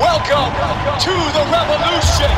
[0.00, 0.48] Welcome
[1.04, 2.32] to the revolution.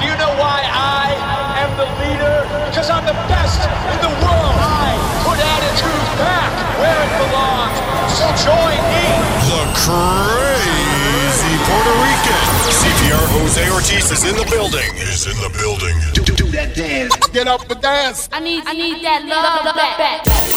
[0.00, 1.12] Do you know why I
[1.60, 2.40] am the leader?
[2.72, 4.56] Because I'm the best in the world.
[4.56, 6.48] I put attitude back
[6.80, 7.76] where it belongs.
[8.16, 9.04] So join me.
[9.44, 12.44] The crazy Puerto Rican.
[12.72, 14.88] CPR Jose Ortiz is in the building.
[15.04, 15.92] Is in the building.
[16.14, 17.14] Do, do, do that dance.
[17.28, 18.30] Get up and dance.
[18.32, 20.24] I need, I need that love, love, love back.
[20.24, 20.49] back.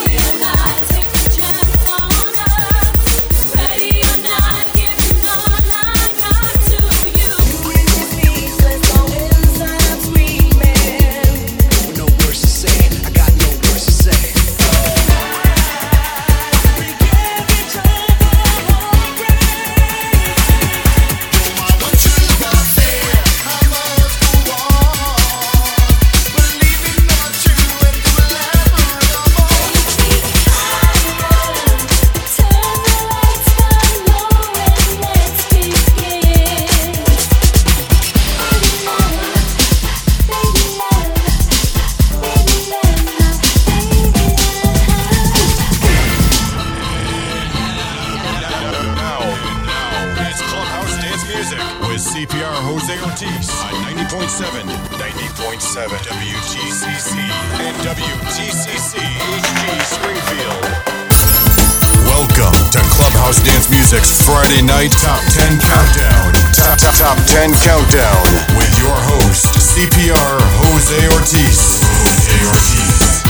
[64.90, 66.34] Top 10 Countdown.
[66.52, 68.24] Top, top, top 10 Countdown.
[68.58, 71.80] With your host, CPR Jose Ortiz.
[72.04, 73.23] Jose Ortiz.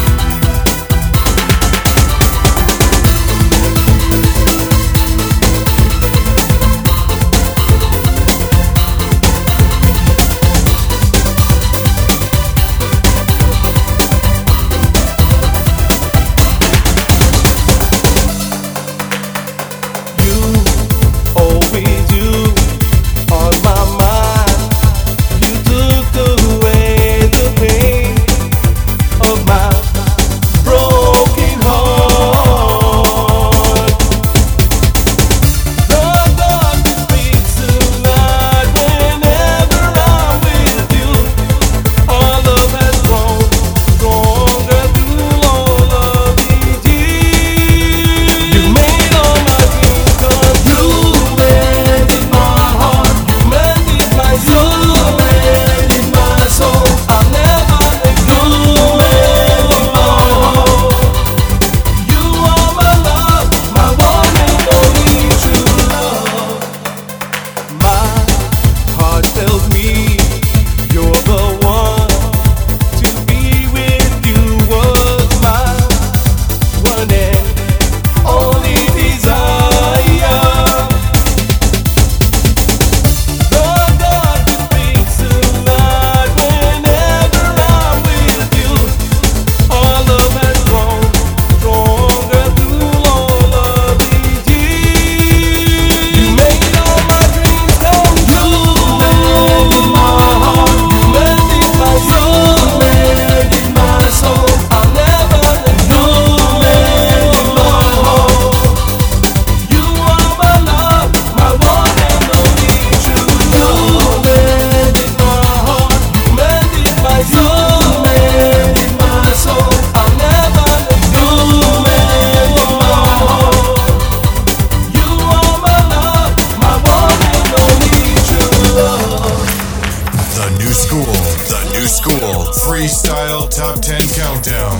[130.74, 134.80] School, the New School Freestyle Top 10 Countdown.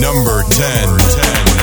[0.00, 0.98] Number 10.
[0.98, 1.53] 10.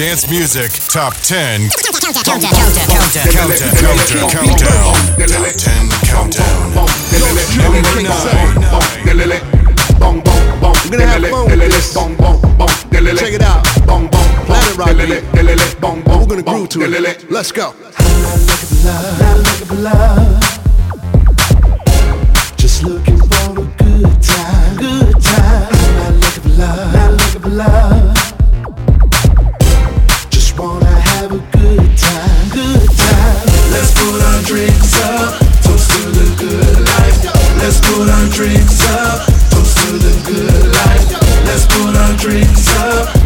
[0.00, 1.68] Dance Music Top 10
[2.24, 2.40] Countdown.
[2.40, 3.04] Top
[5.52, 6.72] 10 Countdown.
[7.60, 8.16] Number 9.
[10.88, 11.20] We're gonna have
[11.92, 12.16] fun.
[13.14, 13.62] Check it out.
[14.46, 14.88] Planet Rock.
[14.88, 17.30] We're gonna groove to it.
[17.30, 17.74] Let's go.
[42.20, 43.19] Drinks up,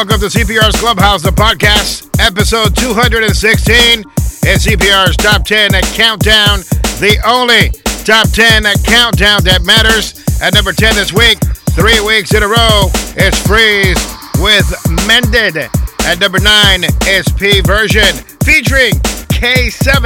[0.00, 4.00] Welcome to CPR's Clubhouse, the podcast, episode 216.
[4.48, 6.60] It's CPR's Top 10 at Countdown,
[7.04, 7.68] the only
[8.08, 10.16] Top 10 at Countdown that matters.
[10.40, 11.36] At number 10 this week,
[11.76, 14.00] three weeks in a row, it's Freeze
[14.40, 14.64] with
[15.04, 15.68] Mended.
[16.08, 18.96] At number 9, it's P Version, featuring
[19.36, 20.00] K7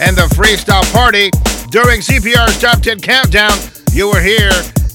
[0.00, 1.28] and the Freestyle Party.
[1.68, 3.52] During CPR's Top 10 Countdown,
[3.92, 4.48] you were hear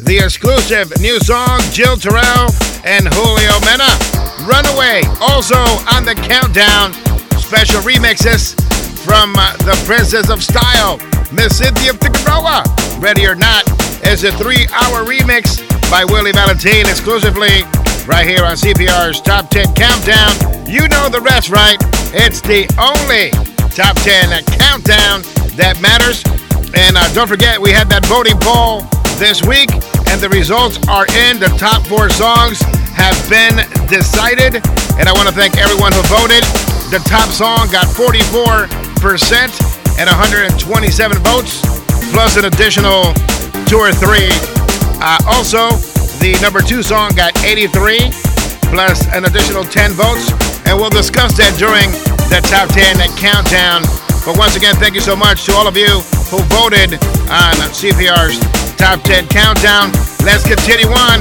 [0.04, 2.50] the exclusive new song, Jill Tirrell
[2.86, 3.92] and Julio Mena.
[4.48, 5.60] Runaway, also
[5.94, 6.94] on the countdown.
[7.38, 8.58] Special remixes
[9.06, 10.98] from uh, the Princess of Style,
[11.32, 12.64] Miss Synthia Figueroa.
[13.00, 13.70] Ready or Not
[14.06, 15.62] is a three hour remix
[15.92, 17.62] by Willie Valentin exclusively
[18.08, 20.34] right here on CPR's Top 10 Countdown.
[20.66, 21.78] You know the rest, right?
[22.14, 23.30] It's the only
[23.76, 25.22] Top 10 Countdown
[25.58, 26.24] that matters.
[26.74, 28.88] And uh, don't forget, we had that voting poll
[29.22, 29.70] this week,
[30.12, 31.40] and the results are in.
[31.40, 32.60] The top four songs
[33.00, 34.60] have been decided,
[35.00, 36.44] and I want to thank everyone who voted.
[36.92, 38.68] The top song got 44%
[39.96, 40.60] and 127
[41.24, 41.64] votes,
[42.12, 43.16] plus an additional
[43.72, 44.28] two or three.
[45.00, 45.72] Uh, also,
[46.20, 48.12] the number two song got 83,
[48.68, 50.28] plus an additional 10 votes,
[50.68, 51.88] and we'll discuss that during
[52.28, 53.88] the top 10 countdown.
[54.28, 57.00] But once again, thank you so much to all of you who voted
[57.32, 59.92] on CPR's Top 10 Countdown.
[60.26, 61.20] Let's continue on.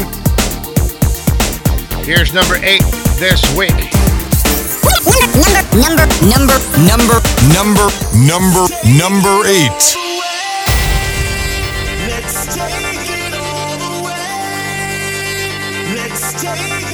[2.06, 2.80] Here's number eight
[3.20, 3.68] this week.
[5.76, 7.20] Number, number, number,
[7.52, 9.68] Number, number, number 8.
[12.08, 14.24] Let's take it all the way.
[15.94, 16.89] Let's take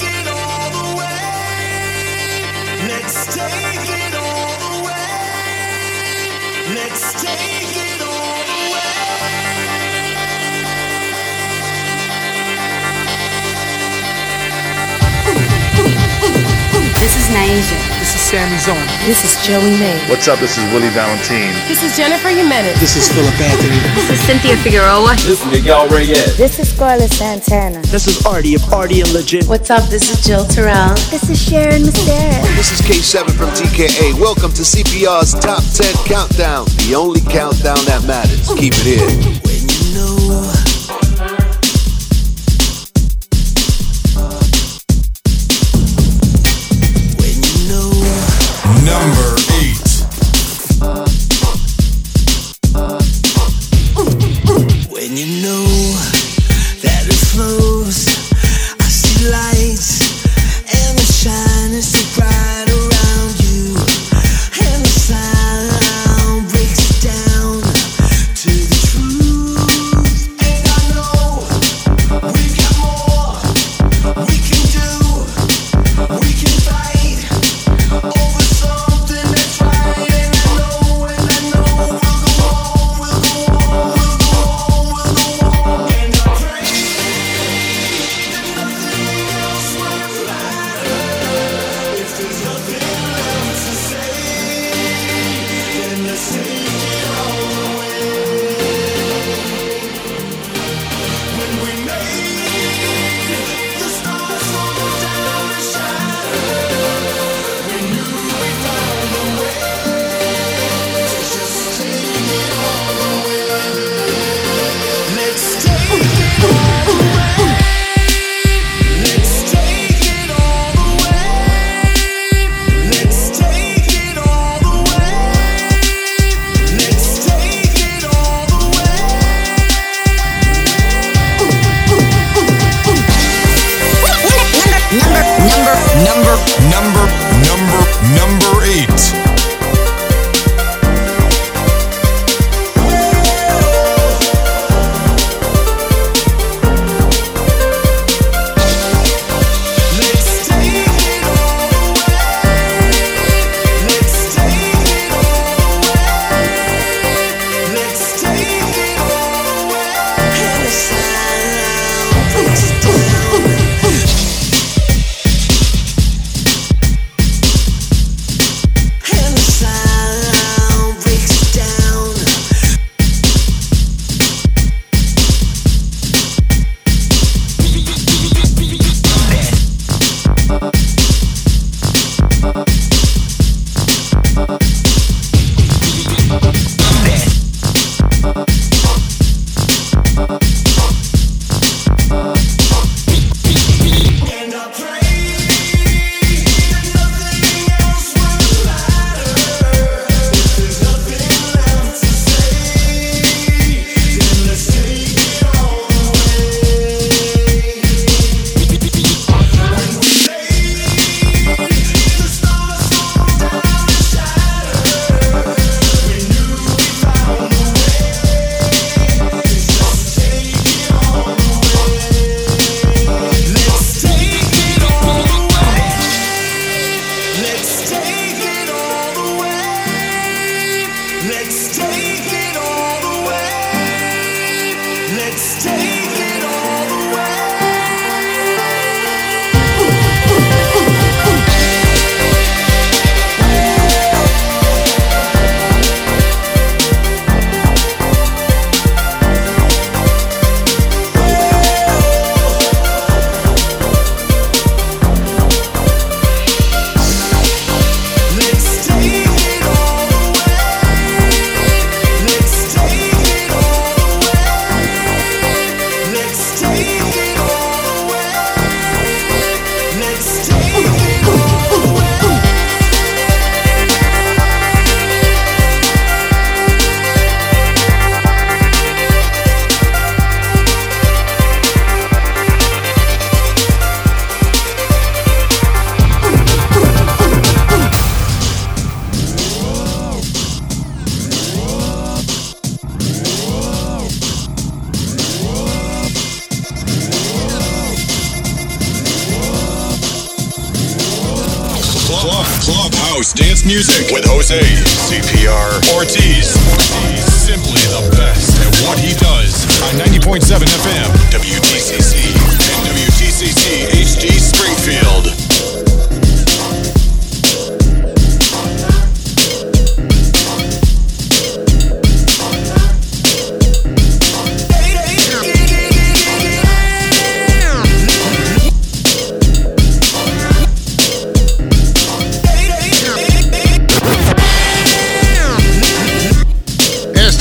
[17.26, 17.98] is Nyasia.
[17.98, 18.86] This is Sammy Zone.
[19.06, 19.98] This is Joey May.
[20.08, 20.38] What's up?
[20.38, 21.52] This is Willie Valentin.
[21.66, 22.78] This is Jennifer Jimenez.
[22.78, 23.78] This is Philip Anthony.
[23.94, 25.14] this is Synthia Figueroa.
[25.16, 26.36] This is Miguel Reyes.
[26.36, 27.80] This is Scarlett Santana.
[27.82, 29.46] This is Artie of Artie and Legit.
[29.46, 29.88] What's up?
[29.88, 30.94] This is Jill Tirrell.
[31.10, 32.42] This is Sharon Mysteris.
[32.56, 34.20] This is K7 from TKA.
[34.20, 38.48] Welcome to CPR's Top 10 Countdown, the only countdown that matters.
[38.54, 39.45] Keep it here.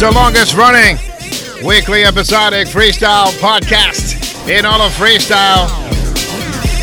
[0.04, 0.98] Longest running
[1.64, 5.72] weekly episodic freestyle podcast in all of freestyle.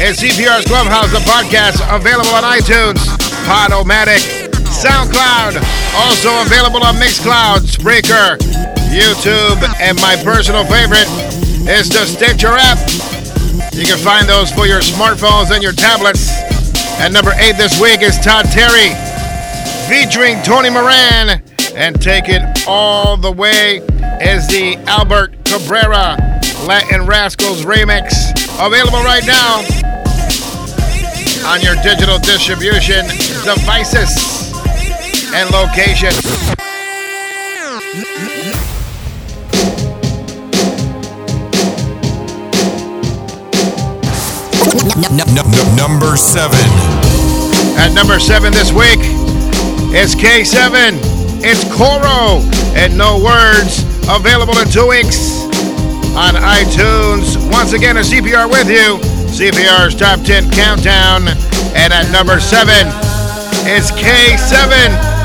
[0.01, 2.99] It's CPR's Clubhouse, the podcast available on iTunes,
[3.45, 4.25] Podomatic,
[4.73, 5.61] SoundCloud,
[5.95, 8.39] also available on Mixcloud, Spreaker,
[8.89, 11.07] YouTube, and my personal favorite
[11.69, 12.79] is the Stitcher app.
[13.75, 16.31] You can find those for your smartphones and your tablets.
[16.99, 18.97] And number eight this week is Todd Terry
[19.87, 21.43] featuring Tony Moran.
[21.75, 23.79] And take it all the way
[24.21, 26.17] is the Albert Cabrera
[26.67, 28.13] Latin Rascals remix.
[28.65, 29.57] Available right now
[31.49, 33.07] on your digital distribution
[33.43, 34.53] devices
[35.35, 36.13] and location.
[45.77, 46.59] Number seven.
[47.79, 49.01] At number seven this week
[49.95, 51.22] is K7.
[51.45, 52.39] It's Coro
[52.79, 53.83] and No Words.
[54.07, 55.43] Available in two weeks
[56.15, 57.35] on iTunes.
[57.51, 59.03] Once again, a CPR with you.
[59.27, 61.27] CPR's Top 10 Countdown.
[61.75, 62.87] And at number seven
[63.67, 64.71] is K7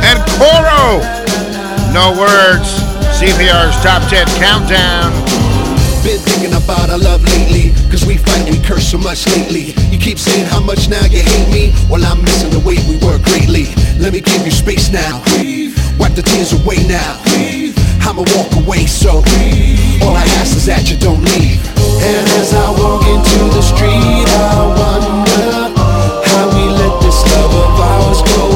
[0.10, 1.06] and Coro.
[1.94, 2.66] No Words.
[3.22, 5.14] CPR's Top 10 Countdown.
[6.02, 10.00] Been thinking about our love lately Cause we fight and curse so much lately You
[10.00, 13.18] keep saying how much now you hate me Well I'm missing the way we were
[13.18, 13.66] greatly
[14.00, 15.22] Let me give you space now
[16.00, 17.22] Wipe the tears away now.
[18.08, 19.20] I'ma walk away so
[20.02, 21.60] All I ask is that you don't leave.
[22.02, 25.74] And as I walk into the street I wonder
[26.30, 28.47] How we let this love of ours go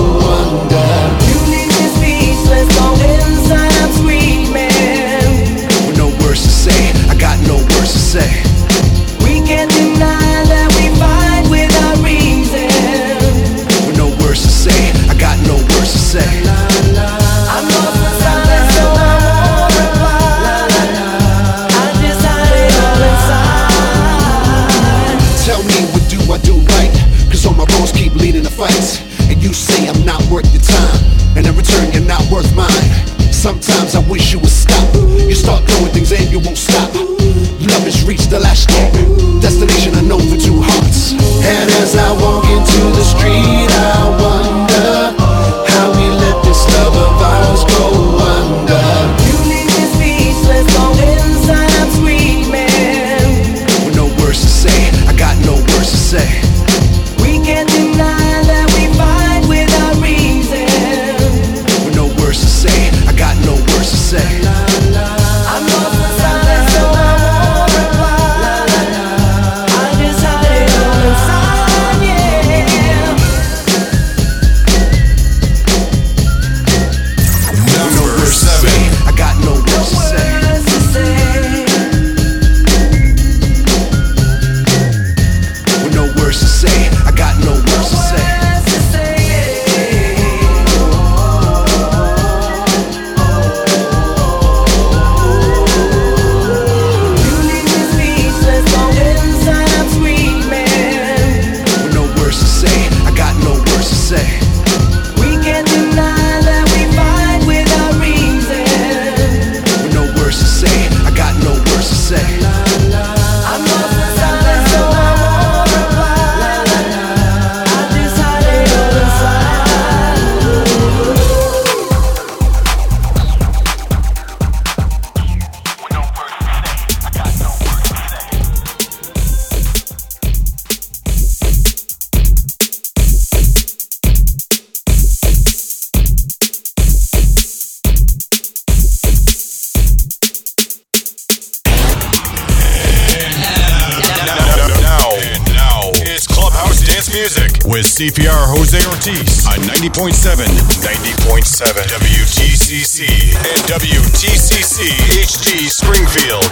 [152.81, 153.05] WTCC
[153.37, 154.89] and WTCC
[155.21, 156.49] HD Springfield.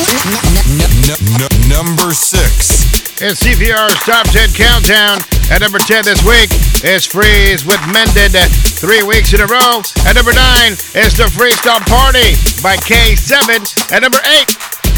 [0.00, 3.20] N- n- number six.
[3.20, 5.20] It's CPR's Top 10 Countdown.
[5.52, 6.48] At number 10 this week
[6.88, 8.32] is Freeze with Mended
[8.80, 9.84] three weeks in a row.
[10.08, 12.32] At number 9 is The Freestyle Party
[12.64, 13.92] by K7.
[13.92, 14.48] At number 8,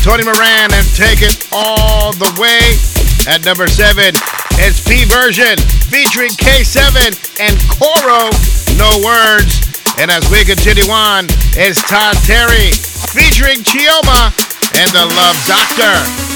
[0.07, 2.79] Tony Moran and Take It All the Way.
[3.27, 4.15] At number 7,
[4.63, 5.59] it's P Version
[5.91, 7.11] featuring K7
[7.43, 8.31] and Coro,
[8.79, 9.67] No Words.
[9.99, 12.73] And as we continue on, it's Todd Terry
[13.15, 14.35] featuring Chioma
[14.75, 16.34] and The Love Doctor.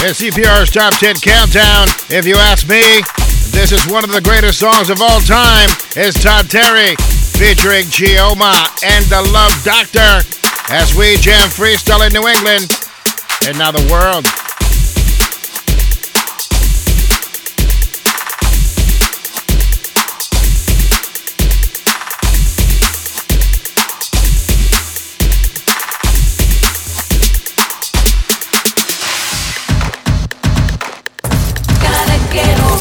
[0.00, 1.88] It's CPR's Top 10 Countdown.
[2.06, 3.02] If you ask me,
[3.50, 5.66] this is one of the greatest songs of all time.
[5.98, 6.94] It's Todd Terry
[7.34, 8.54] featuring Chioma
[8.86, 10.22] and the Love Doctor
[10.70, 12.70] as we jam freestyle in New England
[13.50, 14.22] and now the world.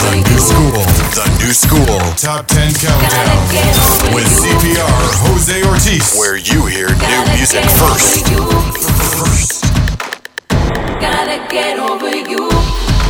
[0.08, 0.72] The new school.
[1.20, 2.00] The new school.
[2.16, 3.44] Top 10 countdown.
[4.16, 4.88] With CPR
[5.28, 6.16] Jose Ortiz.
[6.16, 8.24] Where you hear new music first.
[11.02, 12.48] Gotta get over you.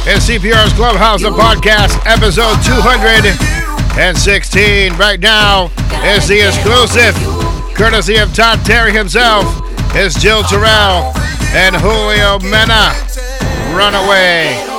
[0.09, 4.97] It's CPR's Clubhouse, the podcast, episode 216.
[4.97, 5.69] Right now
[6.03, 7.13] is the exclusive,
[7.75, 9.45] courtesy of Todd Terry himself,
[9.95, 11.13] is Jill Tirrell
[11.53, 12.91] and Julio Mena.
[13.77, 14.76] Runaway.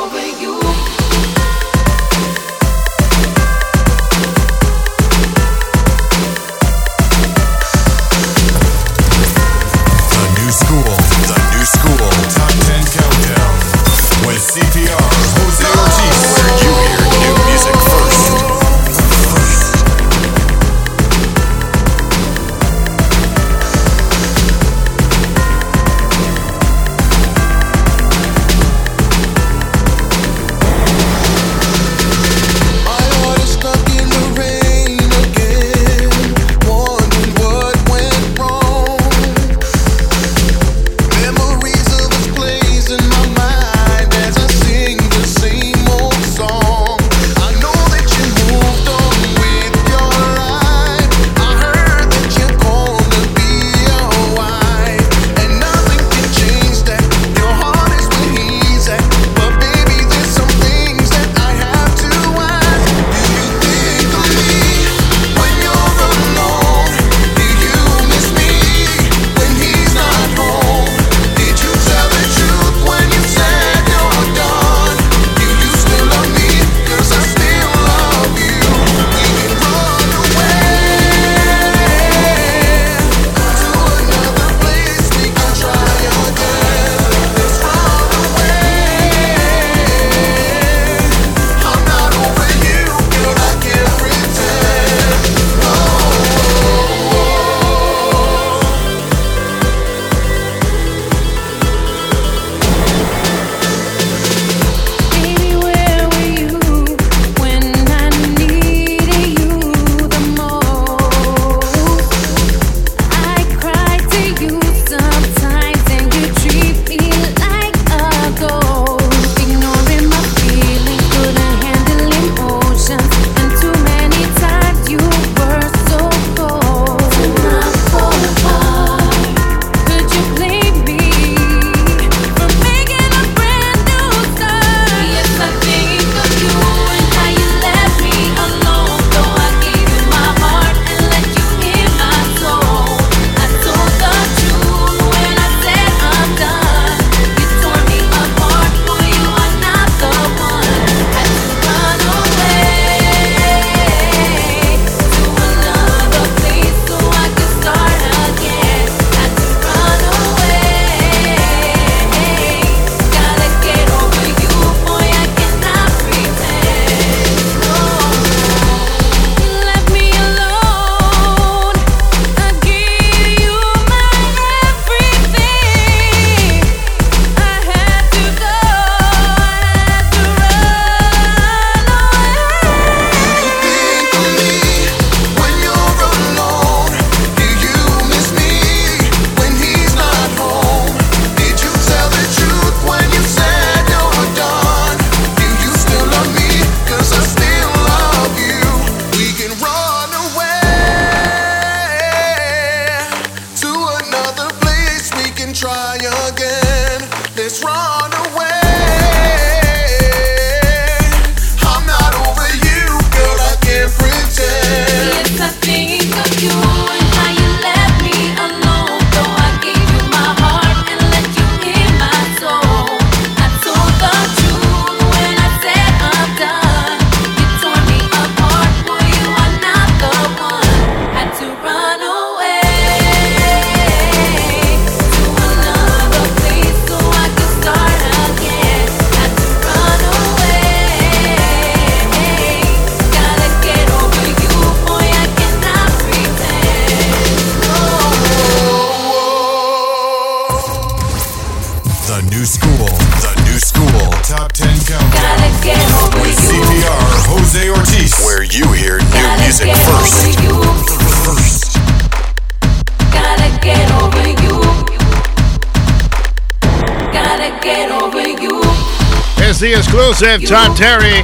[270.18, 271.22] The exclusive Todd Terry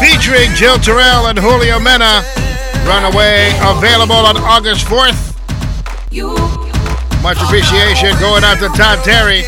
[0.00, 2.24] featuring Jill Tirrell and Julio Mena.
[2.88, 5.36] Runaway available on August 4th.
[7.22, 9.42] Much appreciation going out to Todd Terry.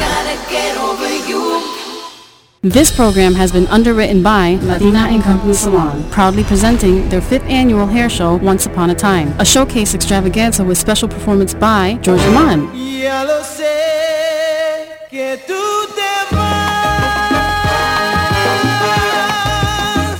[0.00, 1.62] Gotta get over you.
[2.62, 7.86] This program has been underwritten by Latina and Company Salon, proudly presenting their fifth annual
[7.86, 12.70] hair show, Once Upon a Time, a showcase extravaganza with special performance by George Aman.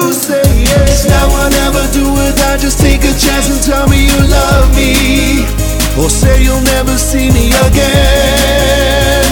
[0.00, 0.42] to say.
[0.88, 2.34] It's now or never do it.
[2.48, 5.44] I just take a chance and tell me you love me.
[6.00, 9.26] Or say you'll never see me again.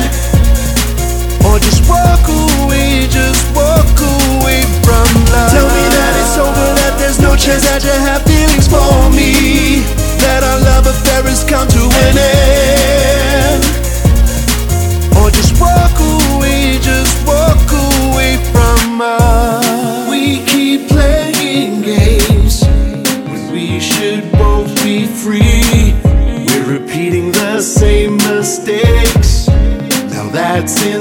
[1.49, 5.53] Or just walk away, just walk away from love.
[5.53, 9.81] Tell me that it's over, that there's no chance that you have feelings for me.
[10.21, 13.08] That our love affair has come to an end.
[30.61, 30.98] That's insanity.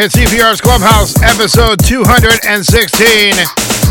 [0.00, 2.32] It's CPR's Clubhouse, episode 216.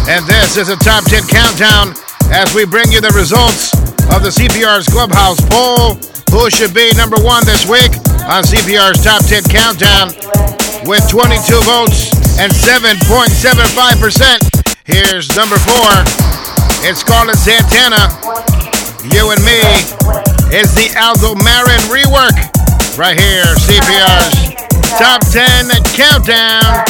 [0.09, 1.93] And this is a top 10 countdown
[2.33, 3.77] as we bring you the results
[4.09, 6.01] of the CPR's Clubhouse poll.
[6.33, 7.93] Who should be number one this week
[8.25, 10.09] on CPR's top 10 countdown
[10.89, 12.09] with 22 votes
[12.41, 13.05] and 7.75%.
[14.89, 15.93] Here's number four.
[16.89, 18.09] It's Scarlett Santana.
[19.13, 19.61] You and me
[20.57, 22.49] is the Aldo Marin rework
[22.99, 24.55] right here, CPR's
[24.99, 26.83] Top 10 Countdown.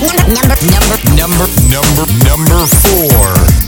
[0.00, 3.67] Number, number, number, number, number four.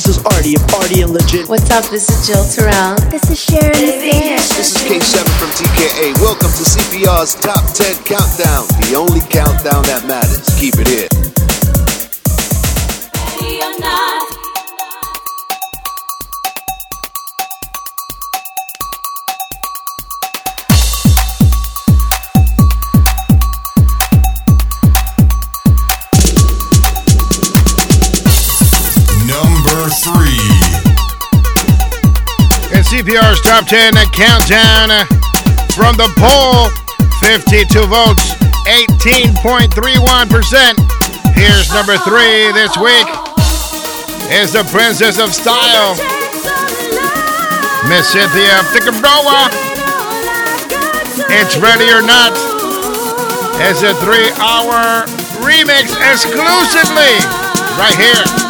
[0.00, 1.46] This is Artie of Artie and Legit.
[1.46, 1.84] What's up?
[1.90, 2.96] This is Jill Tirrell.
[3.10, 4.56] This is Sharon Misaris.
[4.56, 6.18] This is K7 from TKA.
[6.22, 10.48] Welcome to CPR's Top 10 Countdown, the only countdown that matters.
[10.58, 11.09] Keep it here.
[33.10, 35.04] In CPR's top 10 countdown uh,
[35.74, 36.70] from the poll
[37.18, 38.38] 52 votes,
[38.70, 39.74] 18.31%.
[41.34, 43.08] Here's number three this week
[44.30, 45.96] is the Princess of Style,
[47.90, 49.50] Miss Synthia Figueroa.
[51.34, 52.30] It's Ready or Not.
[53.66, 55.02] It's a three hour
[55.42, 57.18] remix exclusively
[57.74, 58.49] right here.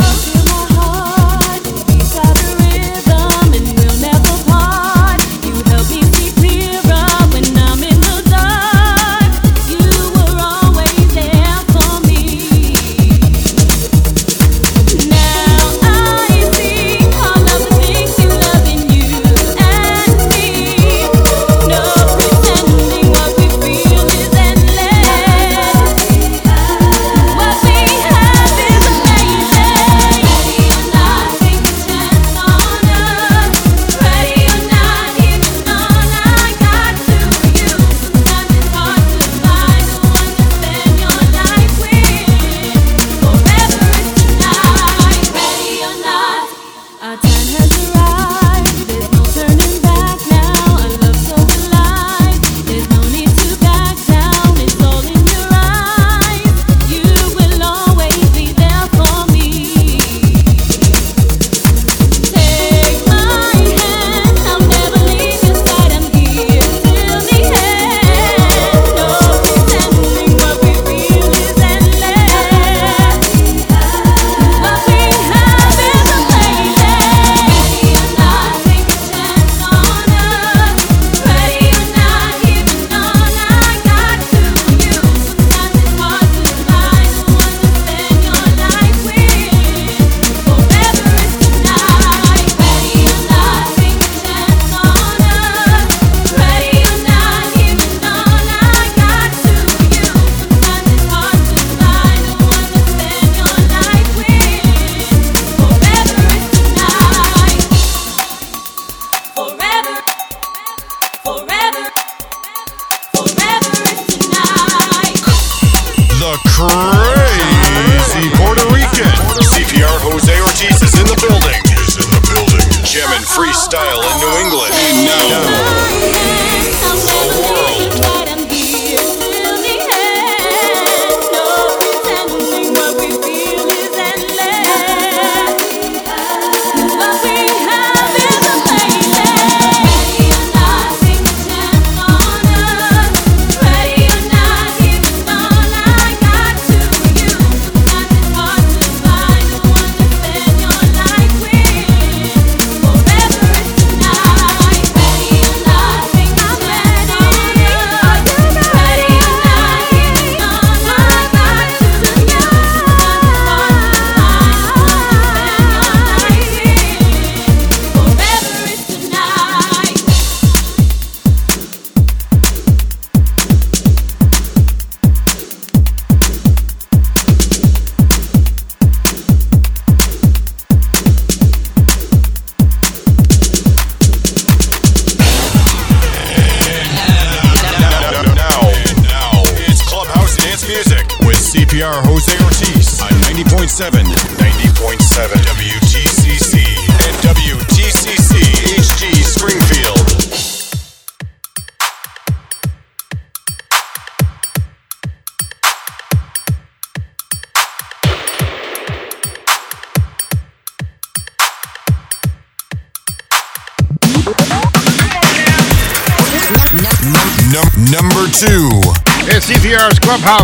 [116.68, 119.08] Crazy Puerto Rican.
[119.40, 121.60] CPR Jose Ortiz is in the building.
[121.80, 122.66] Is in the building.
[122.84, 124.74] Jamming freestyle in New England.
[124.74, 126.29] And now,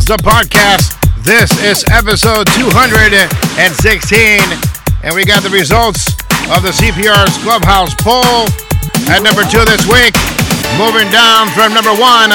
[0.07, 0.95] the podcast.
[1.27, 3.19] This is episode 216,
[5.03, 6.15] and we got the results
[6.55, 8.47] of the CPR's Clubhouse poll.
[9.11, 10.15] At number two this week
[10.79, 12.31] moving down from number one,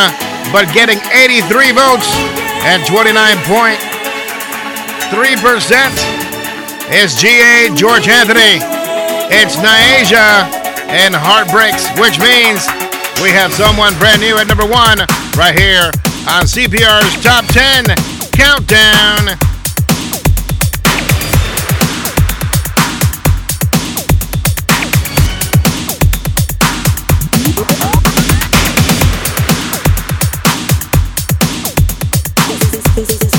[0.52, 2.12] but getting 83 votes
[2.68, 3.40] and 29.3%
[6.92, 8.60] is GA George Anthony.
[9.32, 10.44] It's Nyasia
[10.92, 12.68] and Heartbreaks, which means
[13.24, 15.08] we have someone brand new at number one
[15.40, 15.88] right here
[16.28, 17.86] on CPR's Top 10
[18.32, 19.38] Countdown.
[32.98, 33.31] If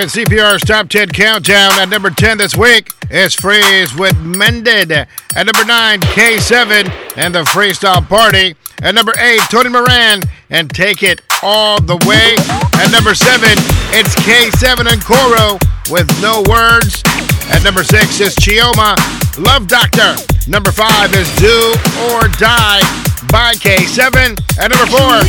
[0.00, 4.90] In CPR's Top 10 Countdown at number 10 this week is Freeze with Mended.
[4.90, 8.56] At number 9, K7 and the Freestyle Party.
[8.80, 12.32] At number 8, Tony Moran and Take It All the Way.
[12.80, 13.44] At number 7,
[13.92, 15.60] it's K7 and Koro
[15.92, 17.04] with No Words.
[17.52, 18.96] At number 6 is Chioma,
[19.36, 20.16] Love Doctor.
[20.48, 21.74] Number 5 is Do
[22.08, 22.80] or Die
[23.28, 24.40] by K7.
[24.56, 25.20] At number 4,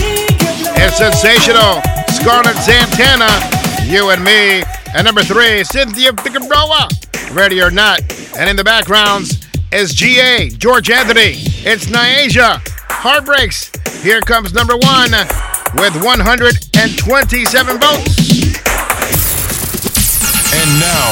[0.79, 1.83] it's Sensational,
[2.15, 3.27] Scarlett Santana,
[3.91, 4.63] you and Me.
[4.95, 6.87] And number three, Synthia Figueroa,
[7.33, 7.99] Ready or Not.
[8.37, 11.35] And in the backgrounds is GA, George Anthony.
[11.67, 13.71] It's Nyasia, Heartbreaks.
[14.01, 15.11] Here comes number one
[15.75, 18.31] with 127 votes.
[20.55, 21.11] And now,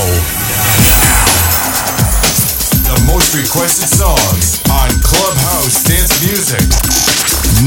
[2.88, 6.64] the most requested songs on Clubhouse Dance Music.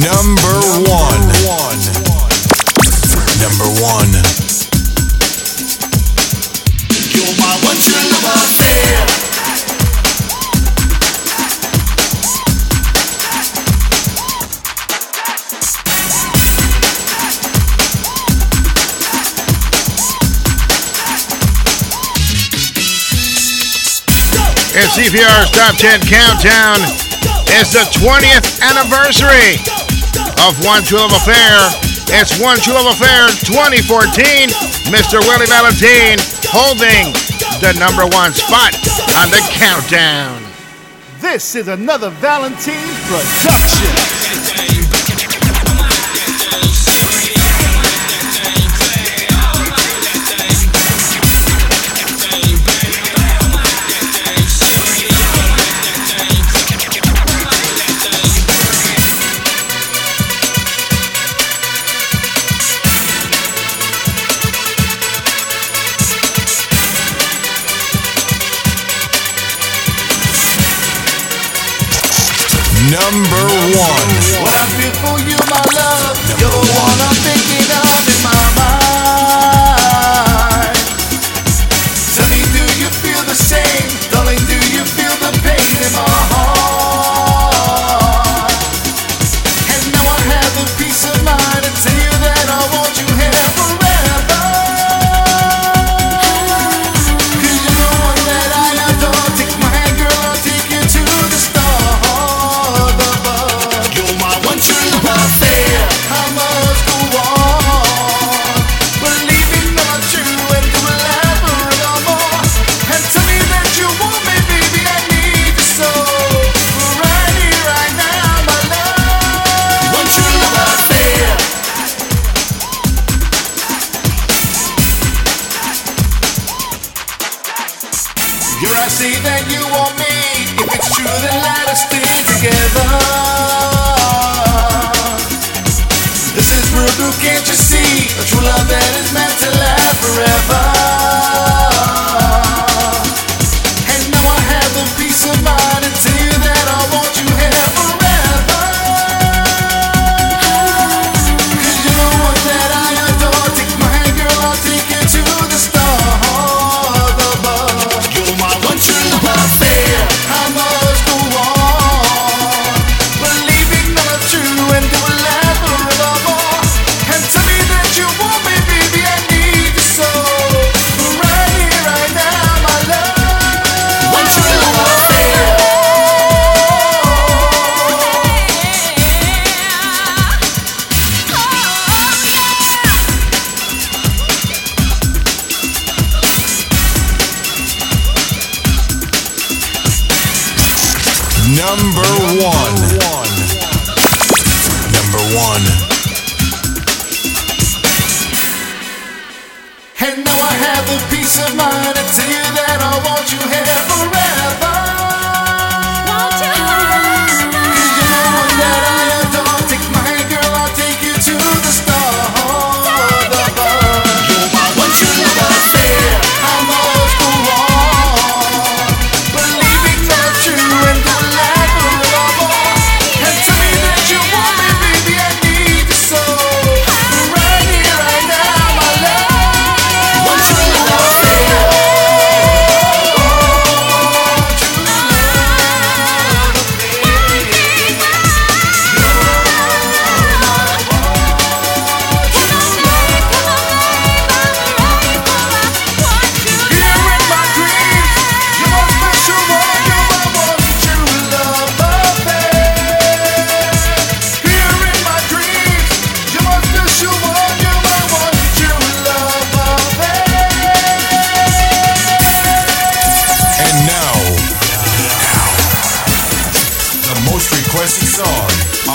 [0.00, 1.20] Number, Number one.
[1.44, 1.80] one.
[3.40, 4.51] Number one.
[24.74, 26.80] and CPR's Top 10 Countdown
[27.60, 29.60] is the 20th anniversary
[30.48, 31.70] of One True Love Affair.
[32.18, 34.48] It's One True Love Affair 2014.
[34.88, 35.20] Mr.
[35.28, 36.16] Willie Valentin
[36.48, 37.31] holding
[37.62, 38.74] the number one spot
[39.22, 40.42] on the countdown.
[41.20, 42.74] This is another Valentin
[43.06, 44.01] production.
[72.92, 74.08] Number one.
[74.42, 76.12] What I feel for you, my love.
[76.38, 77.41] You're the one I think.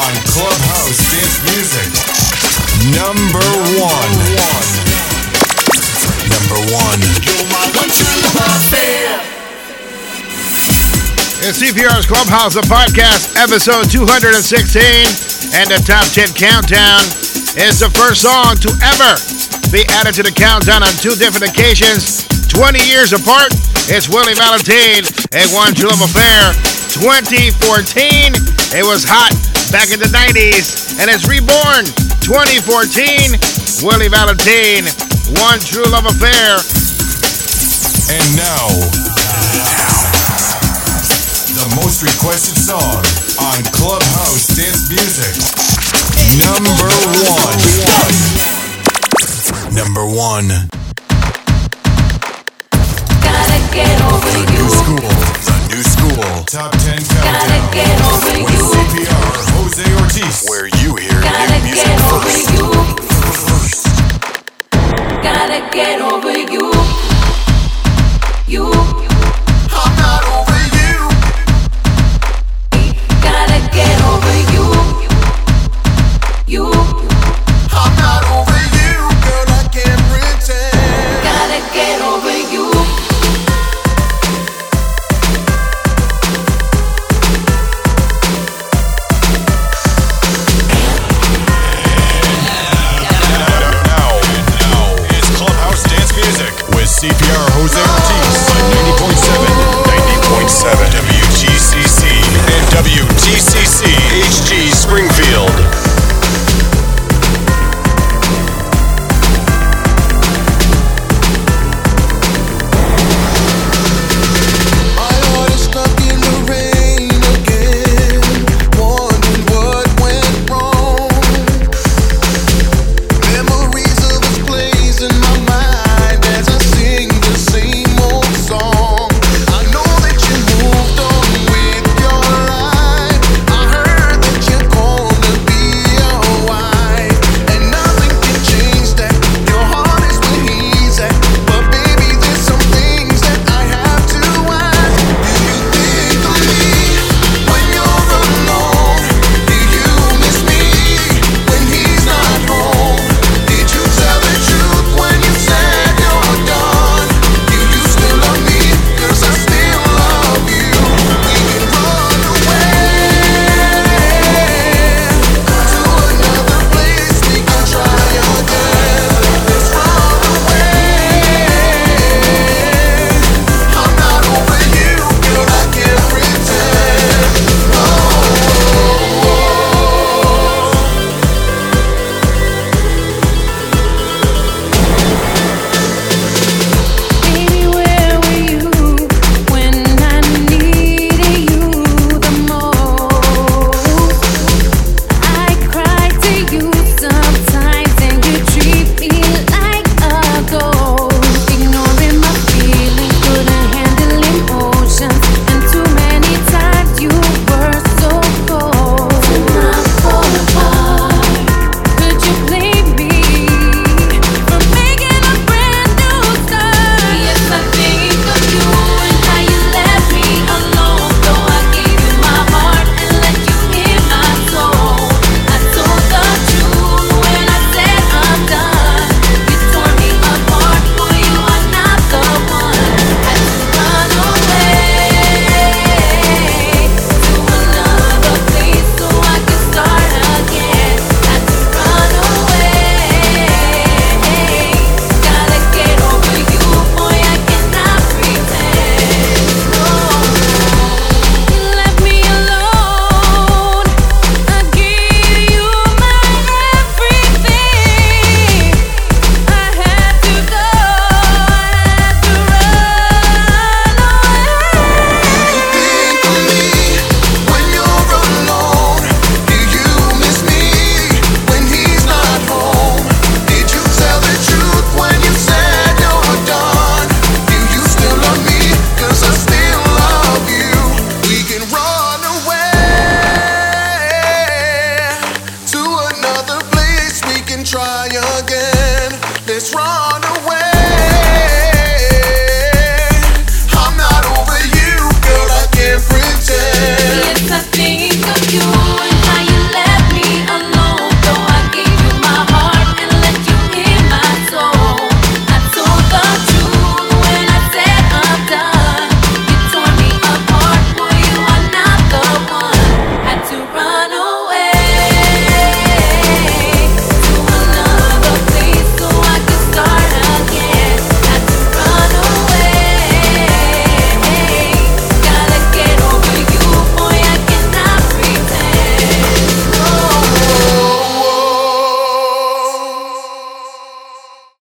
[0.08, 1.90] on Clubhouse Dance Music.
[2.96, 3.44] Number
[3.76, 4.12] one.
[6.32, 7.00] Number one.
[11.44, 14.80] It's CPR's Clubhouse, the podcast, episode 216,
[15.60, 17.04] and the top 10 countdown
[17.60, 19.12] is the first song to ever
[19.76, 23.52] be added to the countdown on two different occasions, 20 years apart.
[23.92, 25.04] It's Willie Valentin
[25.36, 26.56] A One True Love Affair
[26.96, 28.36] 2014.
[28.72, 31.84] It was hot back in the 90s, and it's reborn
[32.24, 33.36] 2014.
[33.84, 34.88] Willie Valentin,
[35.44, 36.60] One True Love Affair.
[38.10, 38.68] And now,
[41.52, 43.04] the most requested song
[43.44, 45.36] on Clubhouse Dance Music.
[46.40, 46.90] Number
[47.28, 47.60] one.
[49.76, 50.48] Number one.
[53.22, 54.64] Gotta get over the you.
[54.64, 55.12] new school.
[55.44, 56.24] The new school.
[56.46, 57.24] Top 10 countdown.
[57.24, 59.06] Gotta get over with you.
[59.06, 59.37] CPR.
[59.78, 62.50] Jose Ortiz, where you hear new music first.
[68.48, 68.72] You.
[68.72, 69.07] You.